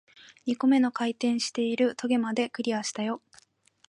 [0.47, 3.21] 二個目の回転している棘まで、クリアしたよ